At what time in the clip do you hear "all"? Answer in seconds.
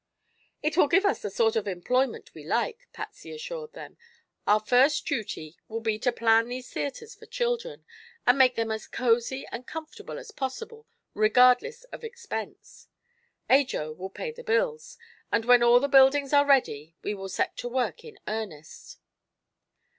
15.61-15.79